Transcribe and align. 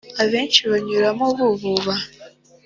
abenshi 0.23 0.61
banyuramo 0.71 1.25
bububa 1.37 1.93